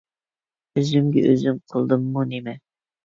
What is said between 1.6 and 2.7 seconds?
قىلدىممۇ نېمە؟